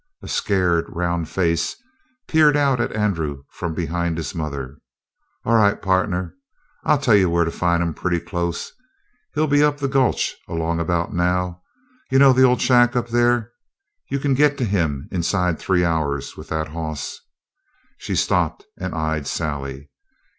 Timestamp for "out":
2.57-2.81